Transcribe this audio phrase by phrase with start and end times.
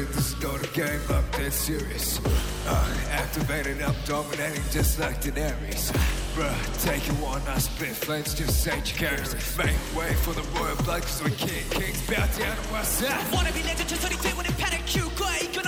[0.00, 2.20] motivated, this is a game, up that serious.
[2.66, 5.92] Uh, activated, I'm dominating just like Daenerys.
[6.34, 9.34] Bruh, take it one, I spit flames, just say you carries.
[9.58, 13.10] Make way for the royal blood, cause we king, kings bow down to our side.
[13.32, 14.46] wannabe legend they 되고는 when
[14.86, 15.59] 키울 panic, you